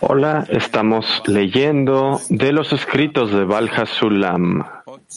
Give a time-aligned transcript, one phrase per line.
[0.00, 4.64] Hola, estamos leyendo de los escritos de Balja Sulam,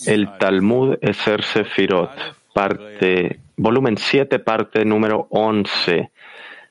[0.08, 2.12] el Talmud Eser Sefirot,
[2.54, 6.12] parte, volumen 7, parte número 11,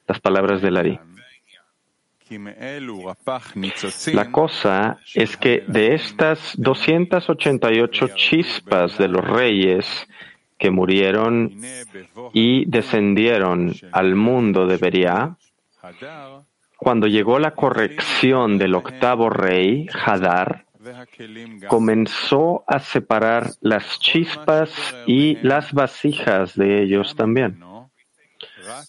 [0.09, 1.01] las palabras de Lari.
[4.13, 9.87] La cosa es que de estas 288 chispas de los reyes
[10.59, 11.53] que murieron
[12.33, 15.37] y descendieron al mundo de Beria,
[16.77, 20.67] cuando llegó la corrección del octavo rey, Hadar,
[21.69, 24.71] comenzó a separar las chispas
[25.07, 27.61] y las vasijas de ellos también.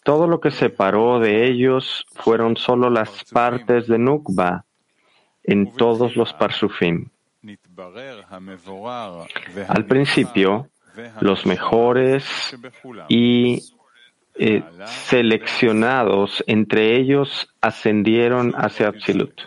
[0.03, 4.65] Todo lo que separó de ellos fueron solo las partes de Nukba
[5.43, 7.09] en todos los parsufim.
[9.67, 10.69] Al principio,
[11.21, 12.55] los mejores
[13.07, 13.63] y
[14.35, 19.41] eh, seleccionados entre ellos ascendieron hacia Absolut.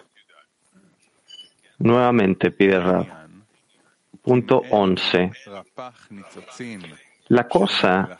[1.78, 2.80] Nuevamente pide.
[4.22, 5.30] Punto 11.
[7.28, 8.18] La cosa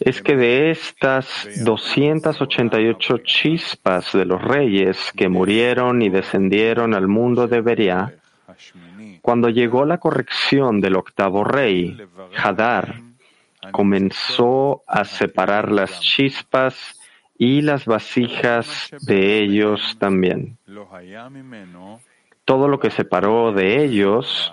[0.00, 7.46] es que de estas 288 chispas de los reyes que murieron y descendieron al mundo
[7.46, 8.18] de Beria,
[9.22, 11.96] cuando llegó la corrección del octavo rey,
[12.36, 13.00] Hadar,
[13.72, 16.98] comenzó a separar las chispas
[17.36, 20.58] y las vasijas de ellos también.
[22.44, 24.52] Todo lo que separó de ellos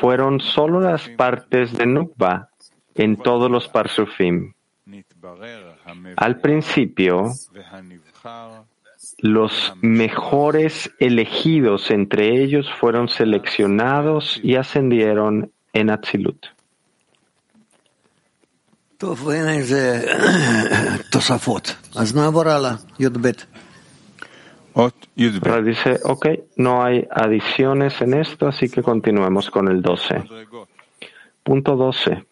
[0.00, 2.50] fueron solo las partes de Nukba
[2.94, 4.52] en todos los parsufim.
[6.16, 7.30] Al principio,
[9.18, 16.46] los mejores elegidos entre ellos fueron seleccionados y ascendieron en Atzilut.
[25.64, 30.24] dice, ok, no hay adiciones en esto, así que continuemos con el 12.
[31.42, 32.26] Punto 12.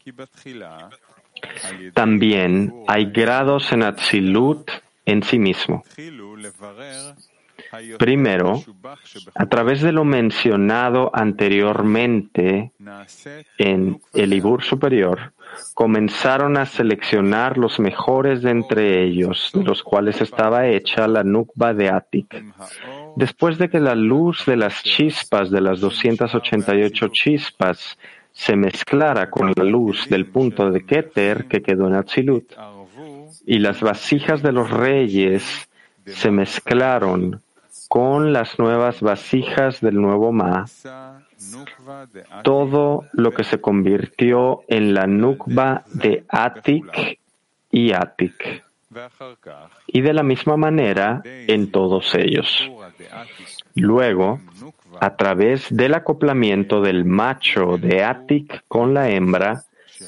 [1.95, 4.71] También hay grados en Atzilut
[5.05, 5.85] en sí mismo.
[7.99, 8.63] Primero,
[9.35, 12.73] a través de lo mencionado anteriormente
[13.59, 15.33] en el Ibur superior,
[15.75, 21.73] comenzaron a seleccionar los mejores de entre ellos, de los cuales estaba hecha la Nukba
[21.75, 22.45] de Atik.
[23.17, 27.99] Después de que la luz de las chispas de las 288 chispas
[28.33, 32.53] se mezclara con la luz del punto de Keter que quedó en Atzilut,
[33.47, 35.69] y las vasijas de los reyes
[36.07, 37.43] se mezclaron
[37.89, 40.67] con las nuevas vasijas del nuevo Ma,
[42.43, 47.19] todo lo que se convirtió en la Nukba de Atik
[47.71, 48.65] y Atik,
[49.87, 52.71] y de la misma manera en todos ellos.
[53.75, 54.41] Luego,
[55.01, 59.65] a través del acoplamiento del macho de Atik con la hembra,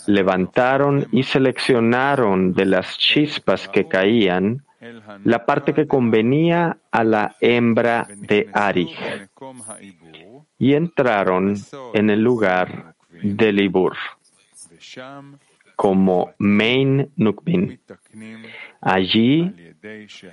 [0.06, 4.64] levantaron y seleccionaron de las chispas que caían
[5.24, 8.96] la parte que convenía a la hembra de Arij
[10.58, 11.54] y entraron
[11.94, 13.96] en el lugar del Ibur
[15.78, 17.80] como Main Nukbin.
[18.80, 19.54] Allí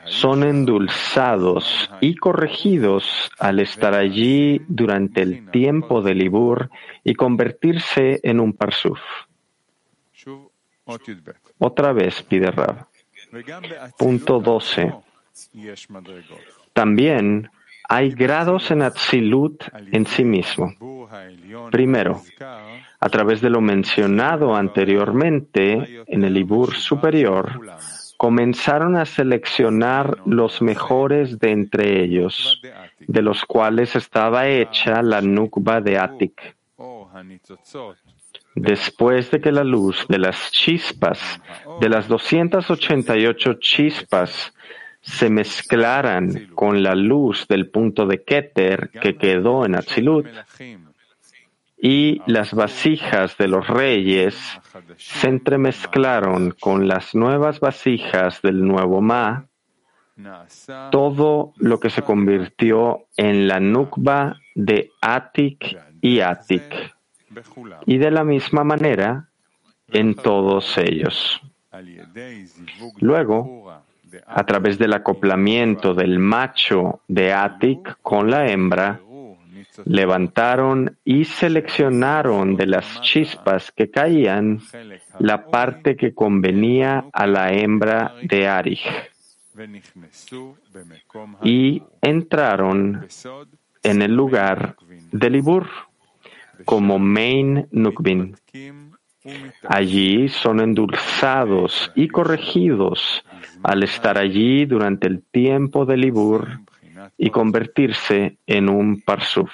[0.05, 6.71] son endulzados y corregidos al estar allí durante el tiempo del Ibur
[7.03, 8.99] y convertirse en un parsuf.
[11.59, 12.87] Otra vez pide Rab.
[13.97, 14.93] Punto 12.
[16.73, 17.49] También
[17.87, 20.73] hay grados en Atzilut en sí mismo.
[21.71, 22.21] Primero,
[22.99, 27.61] a través de lo mencionado anteriormente en el Ibur superior,
[28.17, 32.61] comenzaron a seleccionar los mejores de entre ellos,
[32.99, 36.55] de los cuales estaba hecha la Nukba de Atik.
[38.55, 41.41] Después de que la luz de las chispas,
[41.81, 44.53] de las 288 chispas,
[45.01, 50.25] se mezclaran con la luz del punto de Keter que quedó en Atzilut,
[51.77, 54.35] y las vasijas de los reyes
[54.97, 59.45] se entremezclaron con las nuevas vasijas del nuevo Ma,
[60.91, 66.94] todo lo que se convirtió en la Nukba de Atik y Atik
[67.85, 69.29] y de la misma manera
[69.89, 71.41] en todos ellos.
[72.99, 73.71] Luego,
[74.25, 78.99] a través del acoplamiento del macho de Atik con la hembra,
[79.83, 84.61] levantaron y seleccionaron de las chispas que caían
[85.19, 88.81] la parte que convenía a la hembra de Arij.
[91.43, 93.07] y entraron
[93.83, 94.75] en el lugar
[95.11, 95.67] de Libur
[96.63, 98.35] como Main Nukbin.
[99.67, 103.23] Allí son endulzados y corregidos
[103.63, 106.59] al estar allí durante el tiempo de Libur
[107.17, 109.51] y convertirse en un Parsuf.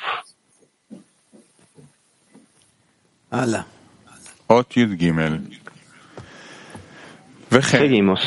[7.61, 8.21] Seguimos.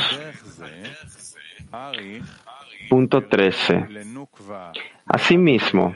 [2.89, 3.87] Punto 13.
[5.07, 5.95] Asimismo,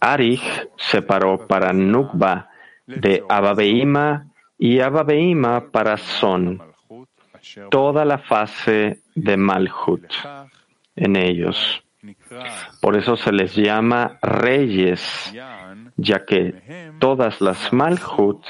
[0.00, 2.48] Arich separó para Nukba
[2.86, 4.26] de Ababeima
[4.58, 6.60] y Ababeima para Son
[7.70, 10.04] toda la fase de Malhut
[10.96, 11.82] en ellos.
[12.80, 15.32] Por eso se les llama reyes,
[15.96, 18.42] ya que todas las Malhut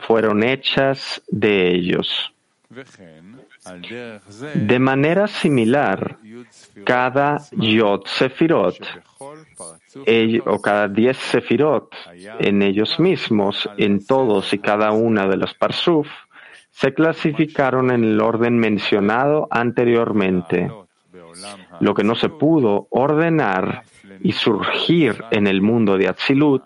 [0.00, 2.31] fueron hechas de ellos.
[4.54, 6.18] De manera similar,
[6.84, 8.78] cada Yod Sefirot
[10.46, 11.94] o cada diez Sefirot
[12.38, 16.08] en ellos mismos, en todos y cada una de los Parsuf,
[16.70, 20.70] se clasificaron en el orden mencionado anteriormente.
[21.80, 23.84] Lo que no se pudo ordenar
[24.20, 26.62] y surgir en el mundo de Atzilut,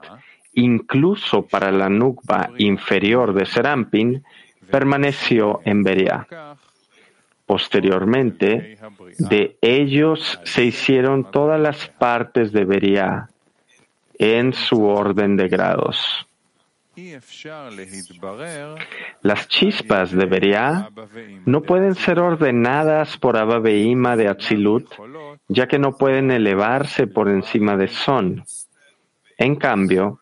[0.55, 4.25] incluso para la Nukba inferior de Serampin,
[4.70, 6.26] permaneció en Beria.
[7.46, 8.78] Posteriormente,
[9.18, 13.28] de ellos se hicieron todas las partes de Beria
[14.18, 16.26] en su orden de grados.
[19.20, 20.88] Las chispas de Beria
[21.44, 24.88] no pueden ser ordenadas por Abba de Atzilut,
[25.46, 28.44] ya que no pueden elevarse por encima de Son.
[29.36, 30.20] En cambio,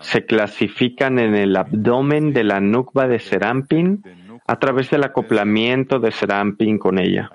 [0.00, 4.02] se clasifican en el abdomen de la nukba de Serampin
[4.46, 7.30] a través del acoplamiento de Serampin con ella.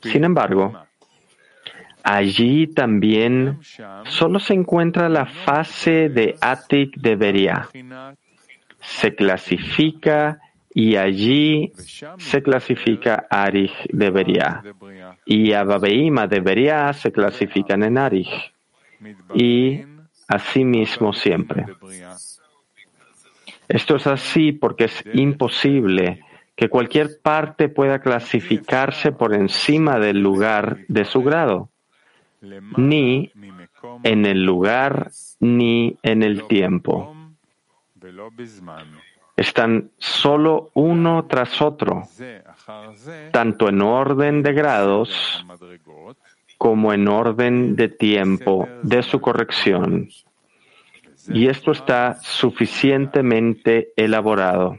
[0.00, 0.72] Sin embargo,
[2.02, 3.58] allí también
[4.04, 7.68] solo se encuentra la fase de Atik de Beria.
[8.80, 10.40] Se clasifica
[10.74, 11.72] y allí
[12.18, 14.62] se clasifica Arich de Beria.
[15.26, 18.52] Y Ababeima de Beria se clasifican en Arich.
[19.34, 19.82] Y
[20.32, 21.66] asimismo siempre.
[23.68, 26.20] Esto es así porque es imposible
[26.56, 31.68] que cualquier parte pueda clasificarse por encima del lugar de su grado,
[32.76, 33.30] ni
[34.02, 37.14] en el lugar ni en el tiempo.
[39.36, 42.02] Están solo uno tras otro,
[43.32, 45.44] tanto en orden de grados
[46.62, 50.08] como en orden de tiempo de su corrección.
[51.26, 54.78] Y esto está suficientemente elaborado.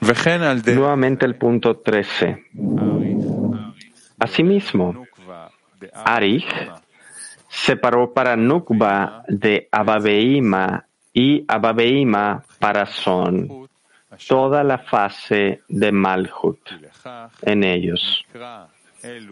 [0.00, 2.46] Nuevamente el punto 13.
[4.18, 5.06] Asimismo,
[5.92, 6.48] Arich
[7.50, 13.67] separó para Nukba de Ababeima y Ababeima para Son
[14.28, 16.60] toda la fase de Malhut
[17.42, 18.24] en ellos.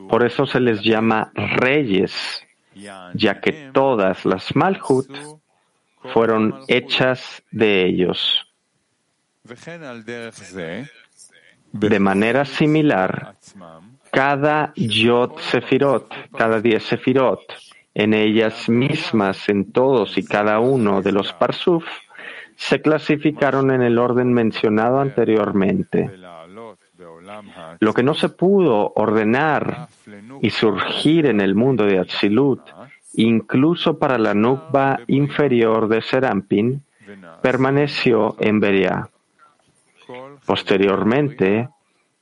[0.09, 2.45] Por eso se les llama reyes,
[3.15, 5.11] ya que todas las Malhut
[6.13, 8.47] fueron hechas de ellos.
[11.73, 13.37] De manera similar,
[14.11, 17.43] cada Yod Sefirot, cada diez Sefirot,
[17.95, 21.85] en ellas mismas, en todos y cada uno de los Parsuf,
[22.57, 26.11] se clasificaron en el orden mencionado anteriormente.
[27.81, 29.89] Lo que no se pudo ordenar
[30.41, 32.61] y surgir en el mundo de Atzilut,
[33.15, 36.83] incluso para la nukba inferior de Serampin,
[37.43, 39.09] permaneció en Beria.
[40.47, 41.69] Posteriormente,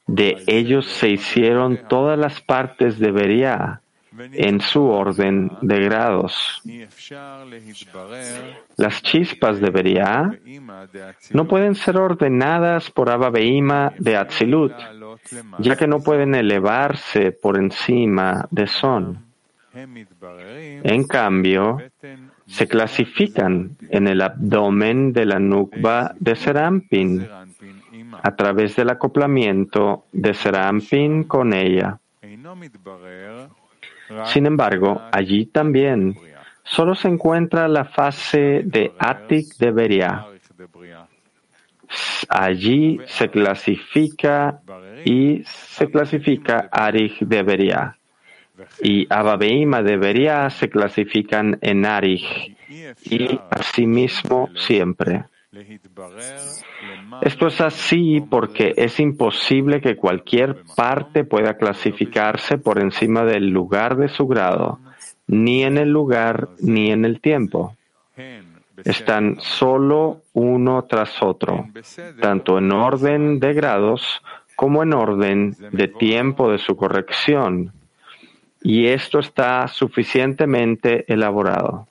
[0.06, 3.80] de ellos se hicieron todas las partes de Beria,
[4.18, 6.62] en su orden de grados.
[8.76, 10.38] Las chispas de Beria
[11.32, 14.72] no pueden ser ordenadas por Abba de Atzilut,
[15.58, 19.24] ya que no pueden elevarse por encima de Son.
[19.74, 21.82] En cambio,
[22.46, 27.26] se clasifican en el abdomen de la nukba de Serampin
[28.22, 31.98] a través del acoplamiento de Serampin con ella.
[34.26, 36.16] Sin embargo, allí también
[36.62, 40.26] solo se encuentra la fase de Atik de Beria.
[42.28, 44.60] Allí se clasifica
[45.04, 47.98] y se clasifica Arich de Beria.
[48.80, 52.56] Y Ababeima de Beria se clasifican en Arich
[53.04, 55.24] y asimismo siempre.
[57.22, 63.96] Esto es así porque es imposible que cualquier parte pueda clasificarse por encima del lugar
[63.96, 64.80] de su grado,
[65.26, 67.76] ni en el lugar ni en el tiempo.
[68.84, 71.68] Están solo uno tras otro,
[72.20, 74.22] tanto en orden de grados
[74.56, 77.72] como en orden de tiempo de su corrección.
[78.62, 81.86] Y esto está suficientemente elaborado.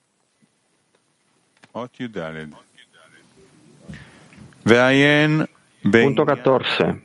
[5.92, 7.02] Punto 14.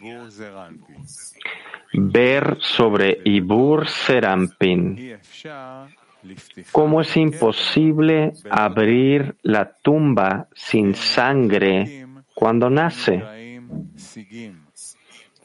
[1.92, 5.18] Ver sobre Ibur Serampin.
[6.72, 13.22] ¿Cómo es imposible abrir la tumba sin sangre cuando nace?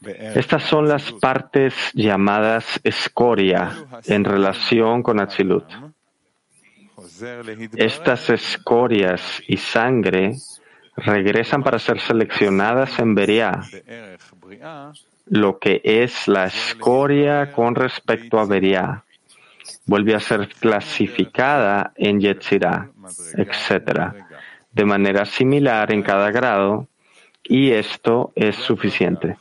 [0.02, 3.72] Estas son las partes llamadas escoria
[4.06, 5.66] en relación con Atzilut.
[7.76, 10.36] Estas escorias y sangre
[10.96, 13.62] regresan para ser seleccionadas en Beria,
[15.26, 19.04] lo que es la escoria con respecto a Beria.
[19.86, 22.90] Vuelve a ser clasificada en Yetzirah,
[23.38, 24.14] etc.,
[24.72, 26.88] de manera similar en cada grado,
[27.44, 29.38] y esto es suficiente.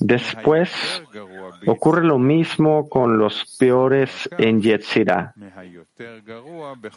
[0.00, 0.70] Después
[1.66, 5.34] ocurre lo mismo con los peores en Yetzirah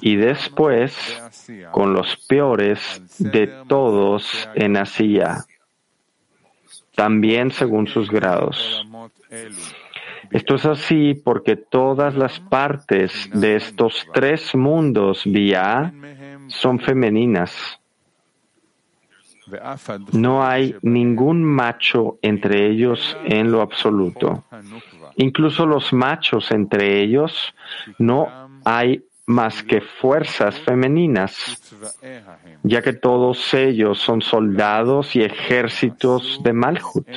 [0.01, 0.93] y después
[1.71, 5.45] con los peores de todos en Asiya,
[6.95, 8.85] también según sus grados.
[10.31, 15.93] Esto es así porque todas las partes de estos tres mundos vía
[16.47, 17.79] son femeninas.
[20.13, 24.43] No hay ningún macho entre ellos en lo absoluto.
[25.15, 27.53] Incluso los machos entre ellos
[27.97, 28.27] no
[28.65, 31.61] hay más que fuerzas femeninas,
[32.63, 37.07] ya que todos ellos son soldados y ejércitos de Malhut.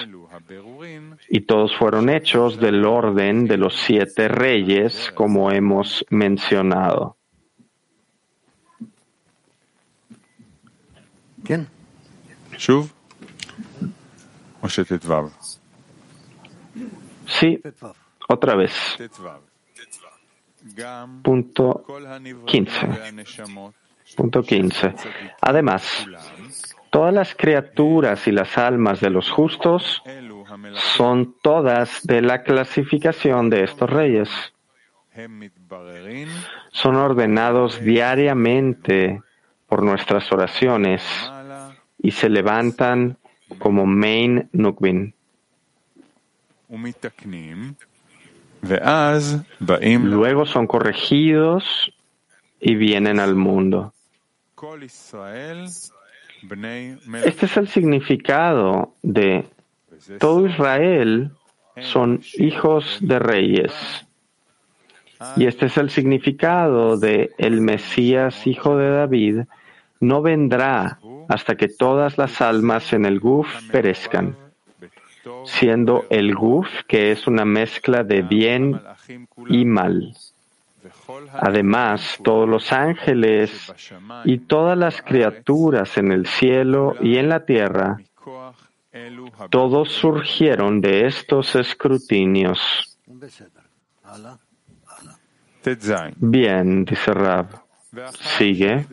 [1.28, 7.16] Y todos fueron hechos del orden de los siete reyes, como hemos mencionado.
[12.60, 12.90] ¿Quién?
[17.26, 17.58] Sí,
[18.28, 18.72] otra vez.
[21.22, 21.86] Punto
[22.46, 22.88] 15.
[24.14, 24.94] Punto 15.
[25.40, 26.06] Además,
[26.90, 30.02] todas las criaturas y las almas de los justos
[30.74, 34.28] son todas de la clasificación de estos reyes.
[36.72, 39.22] Son ordenados diariamente
[39.66, 41.02] por nuestras oraciones
[42.02, 43.16] y se levantan
[43.58, 45.14] como Main Nukbin.
[49.82, 51.92] Luego son corregidos
[52.60, 53.92] y vienen al mundo.
[57.24, 59.46] Este es el significado de
[60.18, 61.32] todo Israel
[61.80, 63.72] son hijos de reyes.
[65.36, 69.40] Y este es el significado de el Mesías, hijo de David,
[70.00, 70.98] no vendrá
[71.30, 74.36] hasta que todas las almas en el Guf perezcan,
[75.44, 78.80] siendo el Guf que es una mezcla de bien
[79.48, 80.12] y mal.
[81.34, 83.72] Además, todos los ángeles
[84.24, 87.98] y todas las criaturas en el cielo y en la tierra,
[89.50, 92.98] todos surgieron de estos escrutinios.
[96.16, 97.46] Bien, dice Rab.
[98.36, 98.86] Sigue.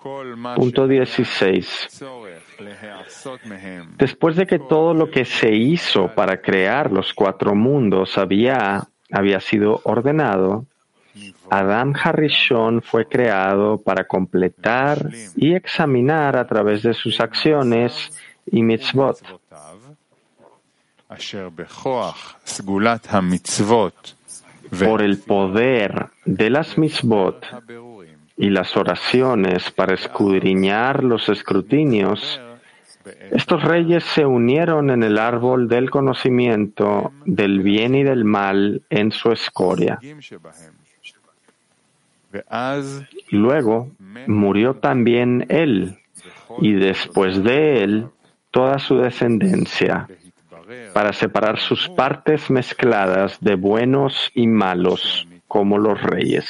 [0.00, 2.02] Punto 16.
[3.96, 9.40] Después de que todo lo que se hizo para crear los cuatro mundos había, había
[9.40, 10.66] sido ordenado,
[11.50, 18.10] Adam Harishon fue creado para completar y examinar a través de sus acciones
[18.46, 19.18] y mitzvot.
[24.78, 27.46] Por el poder de las mitzvot
[28.38, 32.40] y las oraciones para escudriñar los escrutinios,
[33.32, 39.10] estos reyes se unieron en el árbol del conocimiento del bien y del mal en
[39.10, 39.98] su escoria.
[43.30, 43.90] Luego
[44.26, 45.98] murió también él,
[46.60, 48.08] y después de él
[48.52, 50.06] toda su descendencia,
[50.92, 56.46] para separar sus partes mezcladas de buenos y malos, como los reyes.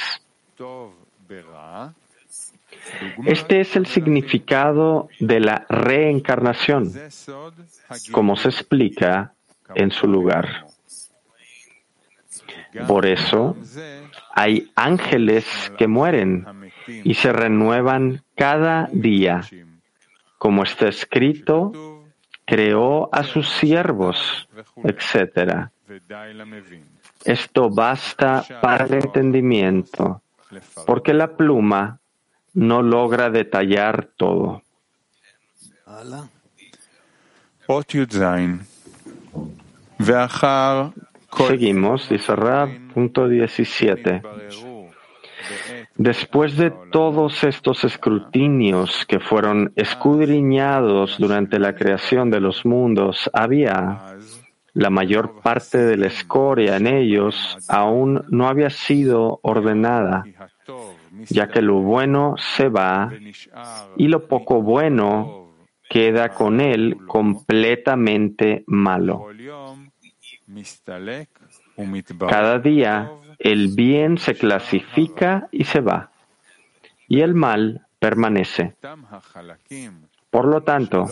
[3.24, 6.92] Este es el significado de la reencarnación,
[8.12, 9.34] como se explica
[9.74, 10.66] en su lugar.
[12.86, 13.56] Por eso
[14.34, 16.46] hay ángeles que mueren
[16.86, 19.42] y se renuevan cada día.
[20.38, 21.72] Como está escrito,
[22.44, 24.48] creó a sus siervos,
[24.84, 25.68] etc.
[27.24, 30.22] Esto basta para el entendimiento,
[30.86, 31.97] porque la pluma
[32.58, 34.62] no logra detallar todo.
[41.46, 44.22] Seguimos, dice Rab, punto 17.
[45.96, 54.16] Después de todos estos escrutinios que fueron escudriñados durante la creación de los mundos, había
[54.74, 60.24] la mayor parte de la escoria en ellos aún no había sido ordenada,
[61.28, 63.10] ya que lo bueno se va
[63.96, 65.48] y lo poco bueno
[65.88, 69.28] queda con él completamente malo.
[72.28, 76.10] Cada día el bien se clasifica y se va,
[77.06, 78.74] y el mal permanece.
[80.30, 81.06] Por lo tanto,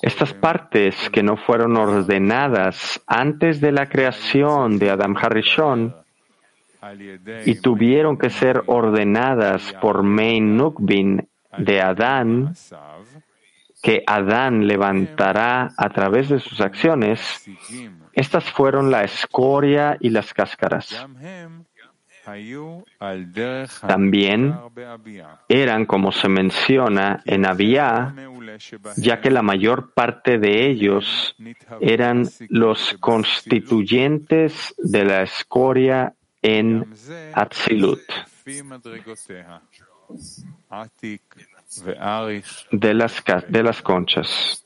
[0.00, 6.01] estas partes que no fueron ordenadas antes de la creación de Adam Harishon
[7.44, 12.54] y tuvieron que ser ordenadas por Mein Nukbin de Adán,
[13.82, 17.44] que Adán levantará a través de sus acciones,
[18.12, 21.06] estas fueron la escoria y las cáscaras.
[23.86, 24.54] También
[25.48, 28.14] eran, como se menciona en Abiyá,
[28.96, 31.34] ya que la mayor parte de ellos
[31.80, 36.92] eran los constituyentes de la escoria en
[37.32, 38.00] Atzilut
[42.70, 44.62] de las, de las conchas.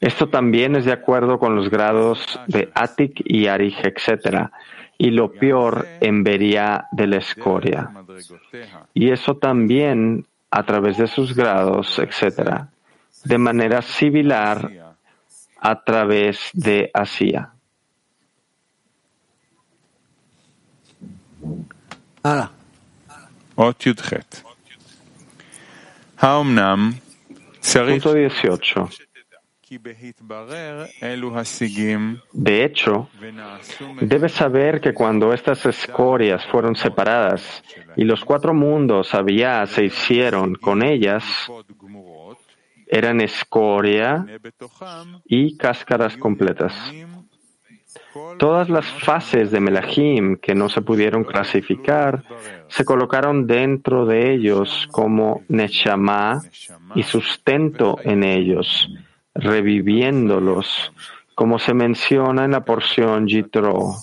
[0.00, 4.48] Esto también es de acuerdo con los grados de Atik y Arich, etc.
[4.98, 7.90] Y lo peor en Beria de la escoria.
[8.92, 12.66] Y eso también a través de sus grados, etc.
[13.24, 14.70] De manera similar
[15.60, 17.53] a través de Asia.
[28.00, 28.88] Punto 18.
[32.32, 33.10] De hecho,
[34.00, 37.62] debes saber que cuando estas escorias fueron separadas
[37.94, 41.24] y los cuatro mundos había se hicieron con ellas,
[42.86, 44.24] eran escoria
[45.26, 46.72] y cáscaras completas.
[48.38, 52.24] Todas las fases de Melahim que no se pudieron clasificar
[52.68, 56.42] se colocaron dentro de ellos como Neshama
[56.94, 58.88] y sustento en ellos
[59.34, 60.92] reviviéndolos,
[61.34, 63.94] como se menciona en la porción Jitro.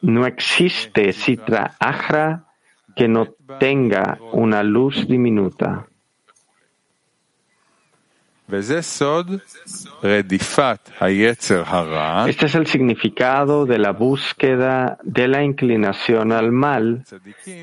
[0.00, 2.44] No existe Sitra Ajra
[2.96, 5.86] que no tenga una luz diminuta.
[12.28, 17.04] Este es el significado de la búsqueda de la inclinación al mal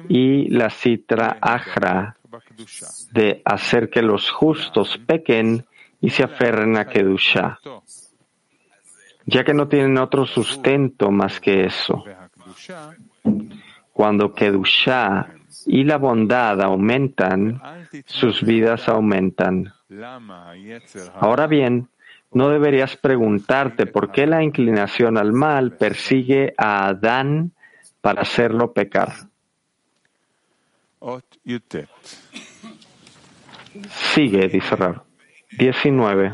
[0.10, 2.18] y la Sitra Ajra
[3.12, 5.66] de hacer que los justos pequen
[6.00, 7.60] y se aferren a Kedusha,
[9.26, 12.04] ya que no tienen otro sustento más que eso.
[13.94, 15.28] Cuando Kedusha
[15.66, 17.62] y la bondad aumentan,
[18.06, 19.74] sus vidas aumentan.
[21.16, 21.90] Ahora bien,
[22.32, 27.52] no deberías preguntarte por qué la inclinación al mal persigue a Adán
[28.00, 29.12] para hacerlo pecar.
[34.14, 35.04] Sigue, dice Rab.
[35.58, 36.32] 19.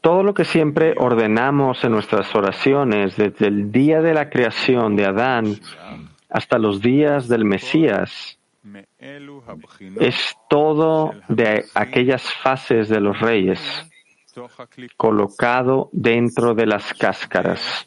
[0.00, 5.06] Todo lo que siempre ordenamos en nuestras oraciones desde el día de la creación de
[5.06, 5.58] Adán
[6.28, 8.35] hasta los días del Mesías
[10.00, 13.60] es todo de aquellas fases de los reyes
[14.96, 17.86] colocado dentro de las cáscaras.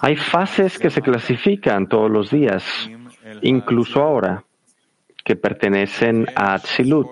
[0.00, 2.64] Hay fases que se clasifican todos los días
[3.42, 4.44] incluso ahora,
[5.24, 7.08] que pertenecen a Atzilut.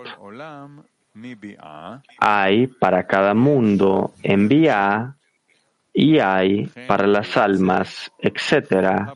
[2.18, 5.16] Hay para cada mundo envía
[5.92, 9.12] y hay para las almas, etc.,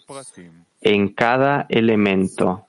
[0.83, 2.67] en cada elemento.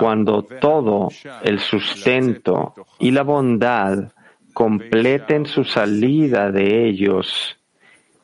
[0.00, 1.08] Cuando todo
[1.42, 4.12] el sustento y la bondad
[4.54, 7.58] completen su salida de ellos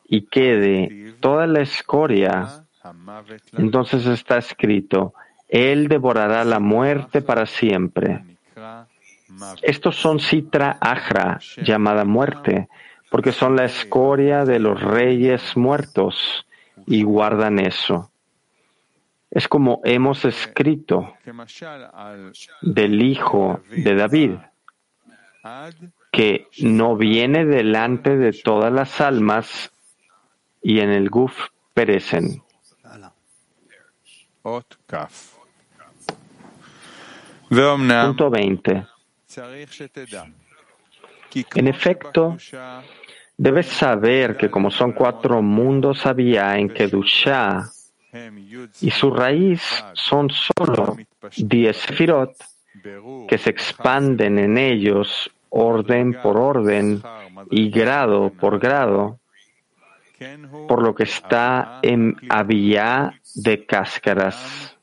[0.08, 2.64] y quede toda la escoria,
[3.58, 5.14] entonces está escrito,
[5.48, 8.22] Él devorará la muerte para siempre.
[9.62, 12.68] Estos son Sitra Ajra, llamada muerte,
[13.10, 16.46] porque son la escoria de los reyes muertos
[16.86, 18.10] y guardan eso.
[19.30, 21.14] Es como hemos escrito
[22.62, 24.32] del hijo de David,
[26.10, 29.72] que no viene delante de todas las almas
[30.62, 32.42] y en el guf perecen.
[38.06, 38.86] Punto 20.
[41.54, 42.36] En efecto,
[43.36, 47.70] debes saber que como son cuatro mundos había en Kedushá,
[48.80, 50.96] y su raíz son solo
[51.36, 52.32] diez sefirot
[53.28, 57.02] que se expanden en ellos orden por orden
[57.50, 59.18] y grado por grado,
[60.66, 64.76] por lo que está en Abiyá de cáscaras.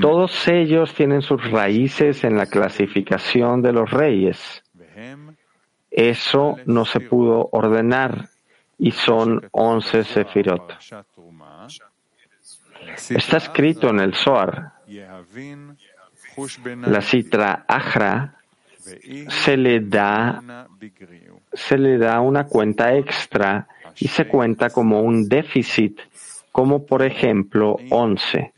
[0.00, 4.62] Todos ellos tienen sus raíces en la clasificación de los reyes.
[5.90, 8.28] Eso no se pudo ordenar
[8.78, 10.76] y son once sefirot.
[13.10, 14.72] Está escrito en el Zohar.
[16.86, 18.34] La citra Ajra
[19.28, 20.68] se le da
[21.52, 23.66] se le da una cuenta extra
[23.98, 26.00] y se cuenta como un déficit,
[26.56, 28.54] como por ejemplo 11.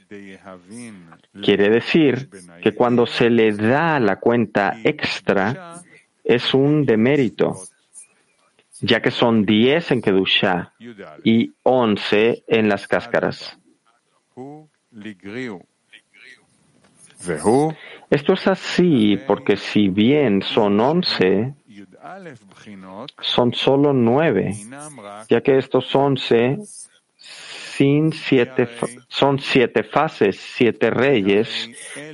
[1.43, 2.31] Quiere decir
[2.63, 5.83] que cuando se le da la cuenta extra
[6.23, 7.57] es un demérito
[8.81, 10.73] ya que son 10 en Kedusha
[11.25, 13.59] y 11 en las cáscaras.
[18.11, 21.53] Esto es así porque si bien son 11,
[23.21, 24.55] son solo 9,
[25.29, 26.59] ya que estos 11
[27.79, 28.69] sin siete,
[29.07, 31.71] son siete fases, siete reyes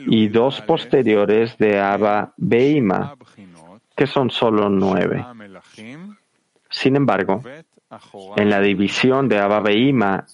[0.07, 3.17] y dos posteriores de Abba Beima,
[3.97, 5.25] que son solo nueve.
[6.69, 7.43] Sin embargo,
[8.37, 9.63] en la división de Abba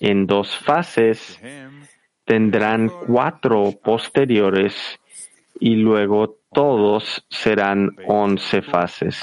[0.01, 1.40] en dos fases,
[2.25, 4.99] tendrán cuatro posteriores
[5.61, 9.23] y luego todos serán once fases.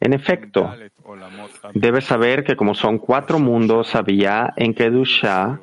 [0.00, 0.72] En efecto,
[1.74, 5.60] debes saber que como son cuatro mundos había en Kedusha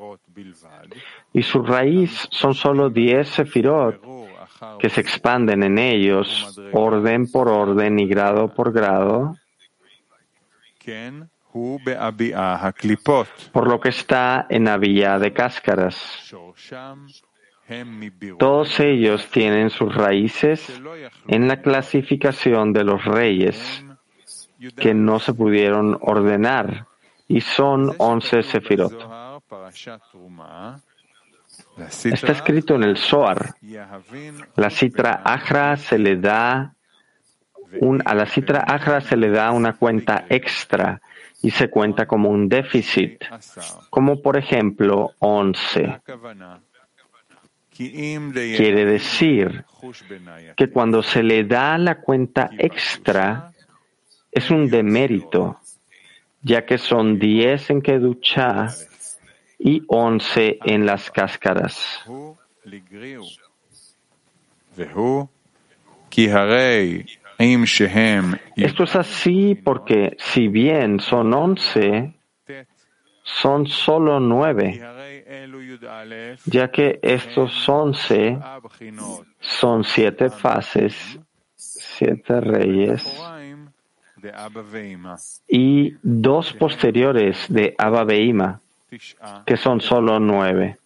[1.33, 4.01] y su raíz son solo diez sefirot
[4.79, 9.35] que se expanden en ellos, orden por orden y grado por grado,
[13.51, 16.33] por lo que está en Avilla de cáscaras.
[18.37, 20.81] Todos ellos tienen sus raíces
[21.27, 23.84] en la clasificación de los reyes
[24.75, 26.87] que no se pudieron ordenar
[27.27, 28.93] y son once sefirot.
[31.77, 33.55] Está escrito en el Zohar.
[34.55, 36.71] La citra Ajra se le da
[38.05, 41.01] a la citra Ajra se le da una cuenta extra
[41.41, 43.23] y se cuenta como un déficit,
[43.89, 46.01] como por ejemplo 11.
[47.75, 49.65] Quiere decir
[50.55, 53.51] que cuando se le da la cuenta extra
[54.35, 55.59] es un demérito,
[56.41, 58.67] ya que son 10 en Keducha
[59.57, 62.03] y 11 en las cáscaras.
[68.57, 72.13] Esto es así porque si bien son once,
[73.23, 74.81] son solo nueve,
[76.45, 78.37] ya que estos once
[79.39, 81.19] son siete fases,
[81.55, 83.03] siete reyes
[85.48, 88.06] y dos posteriores de Abba
[89.46, 90.76] que son solo nueve.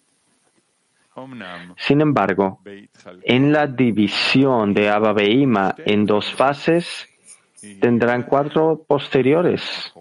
[1.77, 2.61] Sin embargo,
[3.22, 7.07] en la división de Abba en dos fases,
[7.81, 9.92] tendrán cuatro posteriores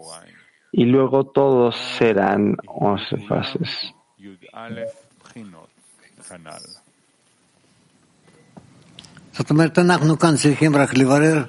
[0.71, 3.93] y luego todos serán once fases.
[9.33, 11.43] זאת אומרת, אנחנו כאן צריכים רק לברר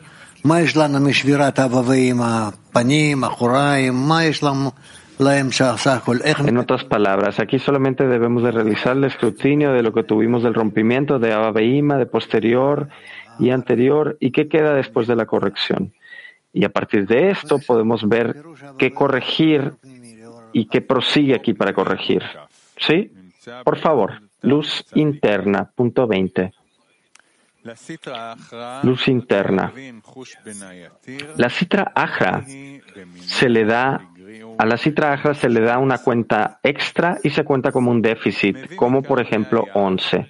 [6.48, 10.54] en otras palabras, aquí solamente debemos de realizar el escrutinio de lo que tuvimos del
[10.54, 12.88] rompimiento de Ababeima, de posterior
[13.38, 15.94] y anterior, y qué queda después de la corrección.
[16.54, 18.38] Y a partir de esto podemos ver
[18.78, 19.74] qué corregir
[20.54, 22.24] y qué prosigue aquí para corregir.
[22.78, 23.12] ¿Sí?
[23.66, 26.54] Por favor, luz interna, punto 20.
[28.84, 29.74] Luz interna.
[31.38, 32.44] La citra ajra
[33.26, 34.02] se le da
[34.58, 38.02] a la citra ajra se le da una cuenta extra y se cuenta como un
[38.02, 40.28] déficit, como por ejemplo 11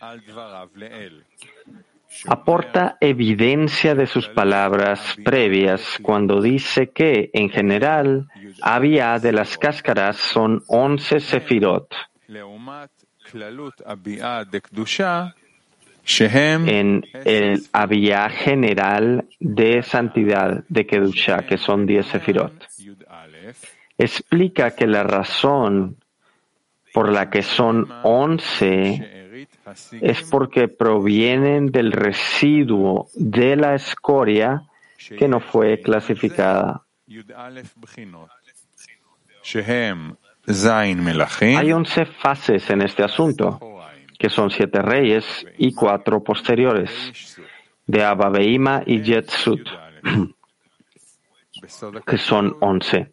[2.28, 8.28] aporta evidencia de sus palabras previas cuando dice que, en general,
[8.62, 11.94] había de las cáscaras son once sefirot.
[16.68, 22.54] En el había general de santidad de Kedusha, que son diez sefirot.
[23.98, 25.98] Explica que la razón
[26.94, 29.48] por la que son once
[30.02, 34.64] es porque provienen del residuo de la escoria
[35.18, 36.84] que no fue clasificada.
[41.58, 43.60] Hay once fases en este asunto,
[44.20, 45.26] que son siete reyes
[45.58, 47.38] y cuatro posteriores,
[47.88, 48.30] de Abba
[48.86, 49.68] y Jetsut,
[52.06, 53.12] que son once.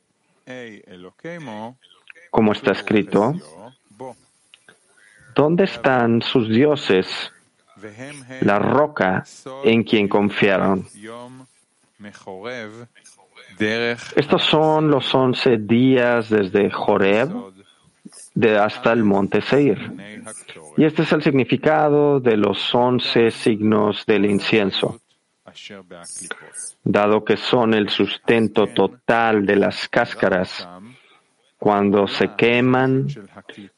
[2.31, 3.35] Como está escrito,
[5.37, 7.31] ¿Dónde están sus dioses,
[8.41, 9.23] la roca
[9.65, 10.87] en quien confiaron?
[14.17, 17.31] Estos son los once días desde Joreb
[18.59, 19.93] hasta el monte Seir.
[20.77, 25.01] Y este es el significado de los once signos del incienso.
[26.85, 30.69] Dado que son el sustento total de las cáscaras,
[31.59, 33.07] cuando se queman,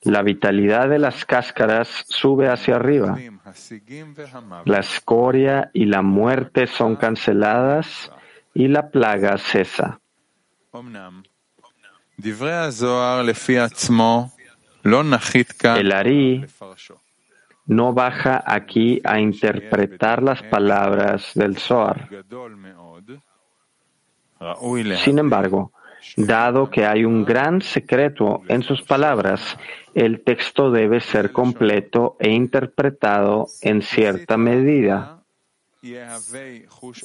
[0.03, 3.16] la vitalidad de las cáscaras sube hacia arriba.
[4.64, 8.11] La escoria y la muerte son canceladas
[8.53, 10.01] y la plaga cesa.
[15.76, 16.44] El Ari
[17.66, 22.08] no baja aquí a interpretar las palabras del Zohar.
[25.04, 25.72] Sin embargo,
[26.16, 29.58] Dado que hay un gran secreto en sus palabras,
[29.94, 35.22] el texto debe ser completo e interpretado en cierta medida.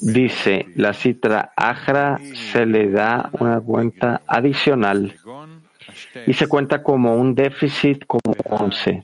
[0.00, 2.18] Dice, la citra ajra
[2.52, 5.14] se le da una cuenta adicional
[6.26, 9.02] y se cuenta como un déficit como 11.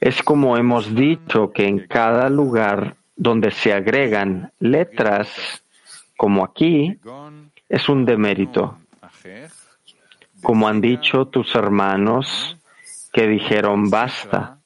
[0.00, 5.62] Es como hemos dicho que en cada lugar donde se agregan letras
[6.16, 6.98] como aquí,
[7.68, 8.78] es un demérito.
[10.42, 12.56] Como han dicho tus hermanos
[13.12, 14.58] que dijeron basta.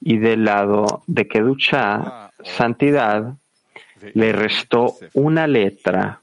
[0.00, 3.34] Y del lado de Kedusha, santidad,
[4.14, 6.22] le restó una letra.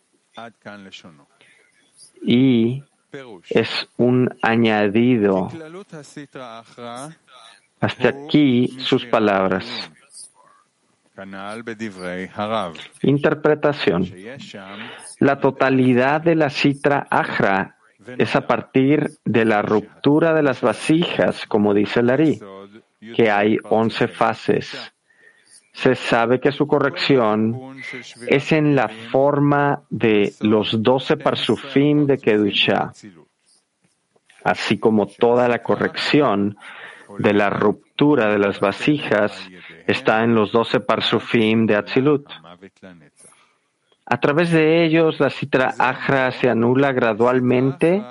[2.22, 2.84] Y
[3.50, 5.50] es un añadido.
[7.80, 9.92] Hasta aquí sus palabras.
[13.02, 14.06] Interpretación.
[15.20, 17.78] La totalidad de la citra ajra
[18.18, 22.40] es a partir de la ruptura de las vasijas, como dice Lari,
[23.16, 24.94] que hay once fases.
[25.76, 27.78] Se sabe que su corrección
[28.28, 32.94] es en la forma de los doce parsufim de Kedusha,
[34.44, 36.58] así como toda la corrección
[37.20, 39.50] de la ruptura de las vasijas
[39.86, 42.26] está en los doce parsufim de Atzilut.
[44.06, 48.02] A través de ellos, la citra ajra se anula gradualmente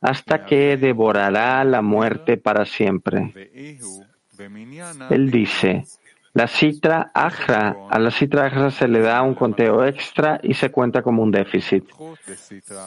[0.00, 3.34] hasta que devorará la muerte para siempre.
[5.10, 5.84] Él dice,
[6.32, 10.70] la citra ajra, a la citra ajra se le da un conteo extra y se
[10.70, 11.84] cuenta como un déficit.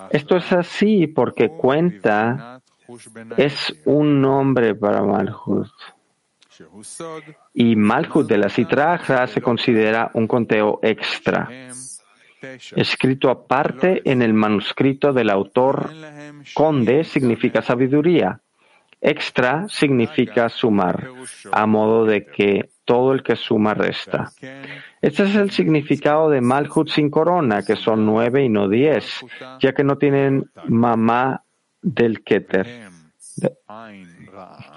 [0.10, 2.62] Esto es así porque cuenta
[3.38, 5.71] es un nombre para Malhut.
[7.53, 11.49] Y Malhut de la Citra se considera un conteo extra,
[12.75, 15.89] escrito aparte en el manuscrito del autor.
[16.53, 18.39] Conde significa sabiduría.
[19.01, 21.10] Extra significa sumar,
[21.51, 24.32] a modo de que todo el que suma resta.
[25.02, 29.06] Este es el significado de Malhut sin corona, que son nueve y no diez,
[29.60, 31.43] ya que no tienen mamá
[31.82, 32.89] del Keter.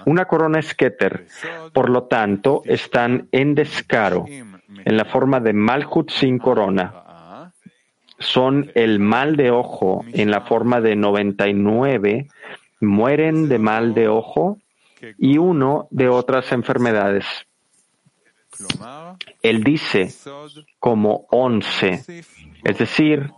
[0.07, 1.27] Una corona es Keter,
[1.73, 7.53] por lo tanto, están en descaro, en la forma de Malhut sin corona.
[8.19, 12.29] son el mal de ojo en la forma de 99,
[12.81, 14.59] mueren de mal de ojo
[15.19, 17.27] y uno de otras enfermedades.
[19.43, 20.13] Él dice
[20.79, 22.05] como once,
[22.65, 23.31] es decir,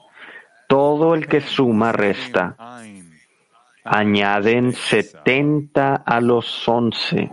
[0.68, 2.56] todo el que suma resta.
[3.84, 7.30] Añaden setenta a los once.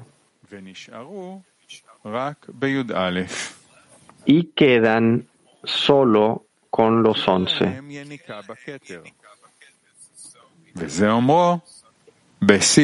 [4.25, 5.27] Y quedan
[5.63, 7.81] solo con los once.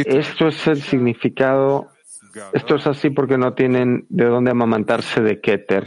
[0.06, 1.92] Esto es el significado,
[2.54, 5.86] esto es así porque no tienen de dónde amamantarse de Keter.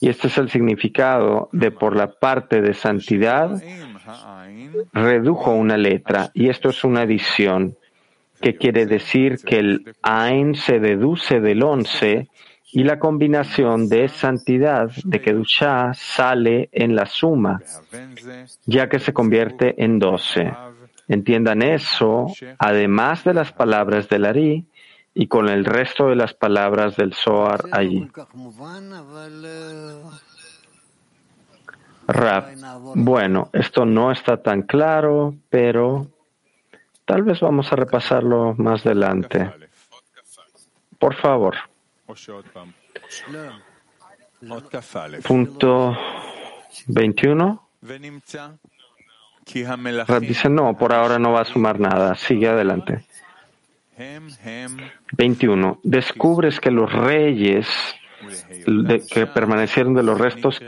[0.00, 3.62] Y este es el significado de por la parte de santidad
[4.92, 6.30] redujo una letra.
[6.34, 7.76] Y esto es una adición,
[8.40, 12.28] que quiere decir que el Ain se deduce del once
[12.72, 17.62] y la combinación de santidad de Kedushá sale en la suma,
[18.66, 20.52] ya que se convierte en doce.
[21.06, 22.26] Entiendan eso,
[22.58, 24.66] además de las palabras del Ari
[25.14, 28.10] y con el resto de las palabras del Zohar allí.
[32.06, 32.48] Rap.
[32.94, 36.08] Bueno, esto no está tan claro, pero
[37.04, 39.50] tal vez vamos a repasarlo más adelante.
[40.98, 41.56] Por favor.
[45.24, 45.96] Punto
[46.88, 47.68] 21.
[50.06, 52.14] Rab dice, no, por ahora no va a sumar nada.
[52.14, 53.04] Sigue adelante.
[55.12, 55.80] 21.
[55.82, 57.68] Descubres que los reyes
[59.12, 60.60] que permanecieron de los restos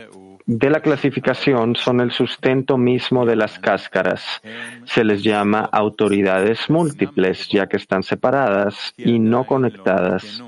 [0.44, 4.40] de la clasificación son el sustento mismo de las cáscaras.
[4.84, 10.42] Se les llama autoridades múltiples, ya que están separadas y no conectadas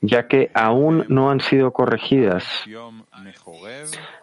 [0.00, 2.44] ya que aún no han sido corregidas.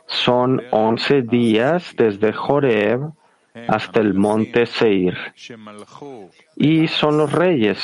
[0.06, 3.12] Son once días desde Joreb
[3.68, 5.18] hasta el monte Seir.
[6.56, 7.80] Y son los reyes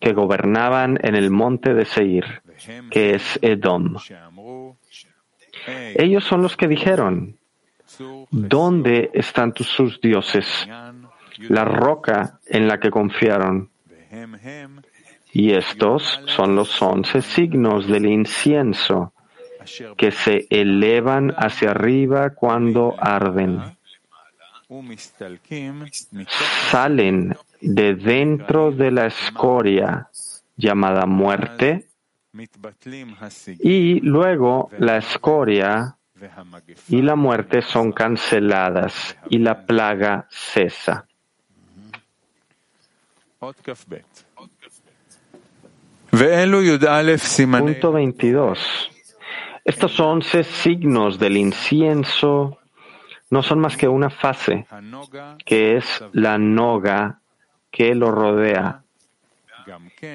[0.00, 2.42] que gobernaban en el monte de Seir,
[2.90, 3.96] que es Edom.
[5.96, 7.38] Ellos son los que dijeron,
[8.30, 10.68] ¿dónde están sus dioses?
[11.48, 13.70] La roca en la que confiaron.
[15.32, 19.12] Y estos son los once signos del incienso
[19.96, 23.75] que se elevan hacia arriba cuando arden.
[26.70, 30.10] Salen de dentro de la escoria
[30.56, 31.86] llamada muerte
[33.60, 35.96] y luego la escoria
[36.88, 41.06] y la muerte son canceladas y la plaga cesa.
[47.60, 48.90] Punto 22.
[49.64, 52.58] Estos once signos del incienso
[53.30, 54.66] no son más que una fase,
[55.44, 57.20] que es la noga
[57.70, 58.82] que lo rodea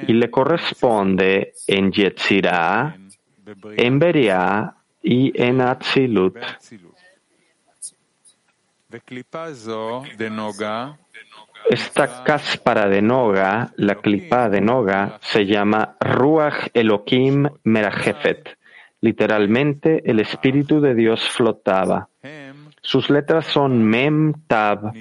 [0.08, 2.98] y le corresponde en Yetzirah,
[3.78, 6.38] en Beria y en Atzilut.
[11.70, 18.58] Esta cáspara de Noga, la clipa de Noga, se llama Ruach Elohim Merajefet.
[19.02, 22.10] Literalmente, el Espíritu de Dios flotaba.
[22.82, 24.94] Sus letras son Mem, Tab,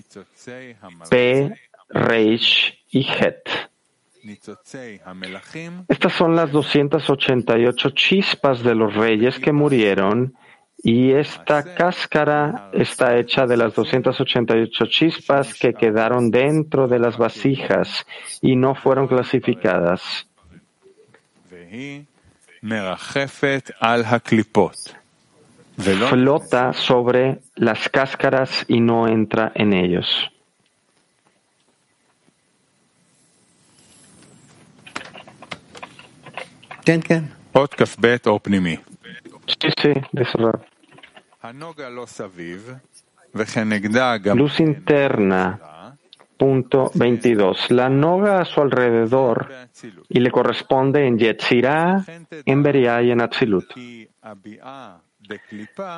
[1.09, 1.53] P,
[1.89, 3.49] Reish y Het.
[5.89, 10.35] Estas son las 288 chispas de los reyes que murieron
[10.83, 18.07] y esta cáscara está hecha de las 288 chispas que quedaron dentro de las vasijas
[18.41, 20.27] y no fueron clasificadas.
[26.09, 30.31] Flota sobre las cáscaras y no entra en ellos.
[39.47, 40.25] Sí, sí, de
[44.35, 45.61] Luz interna,
[46.41, 47.71] punto 22.
[47.71, 49.53] La noga a su alrededor
[50.09, 52.03] y le corresponde en Yetzirah,
[52.47, 53.67] en Beria y en Atzilut.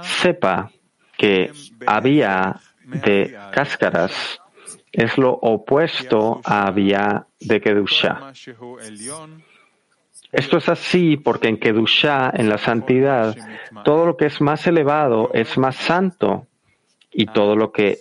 [0.03, 0.69] Sepa
[1.17, 1.53] que
[1.87, 4.41] había de cáscaras
[4.91, 8.33] es lo opuesto a había de Kedusha.
[10.33, 13.37] Esto es así porque en Kedushá, en la santidad,
[13.85, 16.49] todo lo que es más elevado es más santo
[17.13, 17.99] y todo lo que,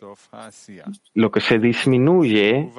[1.14, 2.70] lo que se disminuye,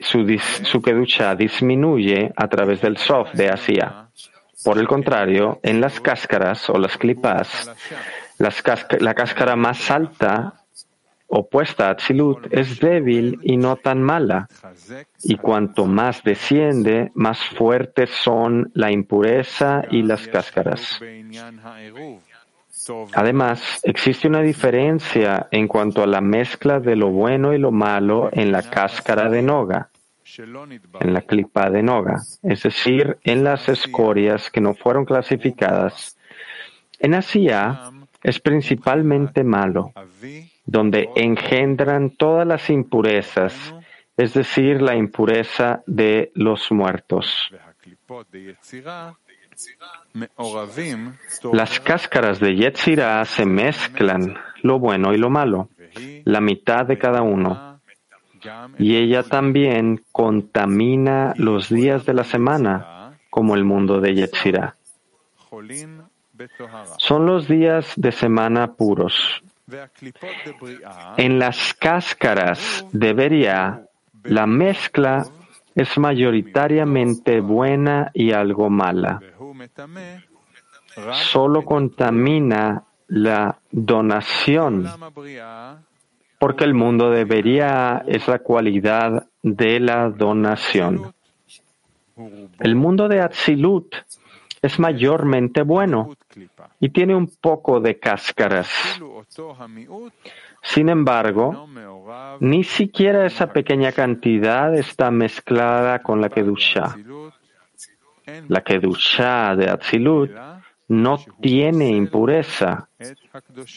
[0.00, 0.26] su,
[0.64, 4.08] su Kedushá disminuye a través del Sof de Asia.
[4.64, 7.70] Por el contrario, en las cáscaras o las clipas,
[8.38, 10.64] la cáscara más alta,
[11.28, 14.48] opuesta a Tzilut, es débil y no tan mala.
[15.22, 21.00] Y cuanto más desciende, más fuertes son la impureza y las cáscaras.
[23.14, 28.30] Además, existe una diferencia en cuanto a la mezcla de lo bueno y lo malo
[28.32, 29.90] en la cáscara de noga,
[31.00, 36.16] en la clipa de noga, es decir, en las escorias que no fueron clasificadas.
[36.98, 37.90] En Asia
[38.22, 39.92] es principalmente malo,
[40.64, 43.74] donde engendran todas las impurezas,
[44.16, 47.50] es decir, la impureza de los muertos.
[51.52, 55.68] Las cáscaras de Yetzirah se mezclan, lo bueno y lo malo,
[56.24, 57.80] la mitad de cada uno.
[58.78, 64.76] Y ella también contamina los días de la semana, como el mundo de Yetzirah.
[66.98, 69.42] Son los días de semana puros.
[71.16, 73.86] En las cáscaras de Beria,
[74.22, 75.26] la mezcla
[75.74, 79.20] es mayoritariamente buena y algo mala
[81.12, 84.86] solo contamina la donación,
[86.38, 91.12] porque el mundo debería es la cualidad de la donación.
[92.58, 93.94] El mundo de Atzilut
[94.60, 96.10] es mayormente bueno
[96.80, 98.68] y tiene un poco de cáscaras.
[100.62, 101.68] Sin embargo,
[102.40, 106.96] ni siquiera esa pequeña cantidad está mezclada con la Kedusha.
[108.48, 110.30] La Kedusha de Atzilut
[110.88, 112.88] no tiene impureza,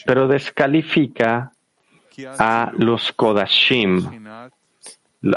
[0.06, 1.52] pero descalifica
[2.38, 4.26] a los Kodashim,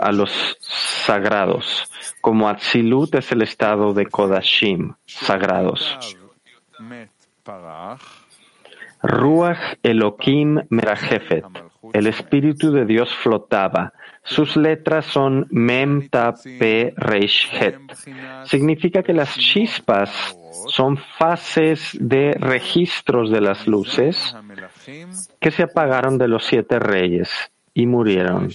[0.02, 1.90] a los sagrados,
[2.22, 5.98] como Atzilut es el estado de Kodashim, sagrados.
[9.02, 11.46] Ruach Elohim Merajefet,
[11.94, 13.94] el Espíritu de Dios flotaba.
[14.24, 17.76] Sus letras son Mem Ta Pe Reish Het.
[18.46, 24.36] Significa que las chispas son fases de registros de las luces
[25.40, 27.30] que se apagaron de los siete reyes
[27.74, 28.50] y murieron.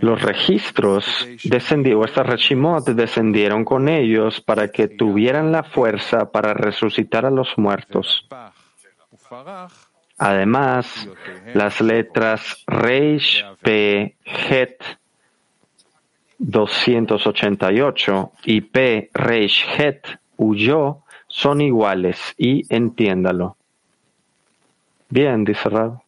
[0.00, 7.26] Los registros descendieron, estas Reshimot descendieron con ellos para que tuvieran la fuerza para resucitar
[7.26, 8.26] a los muertos.
[10.18, 11.08] Además,
[11.54, 14.82] las letras Reish, P, Het
[16.38, 19.10] 288 y P.
[19.12, 23.56] Reish Het huyó son iguales y entiéndalo.
[25.08, 26.00] Bien, dice Rab.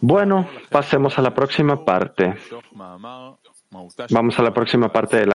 [0.00, 2.34] Bueno, pasemos a la próxima parte.
[4.10, 5.28] Vamos a la próxima parte de la